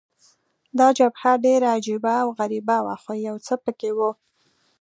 [0.79, 4.11] دا جبهه ډېره عجبه او غریبه وه، خو یو څه په کې وو.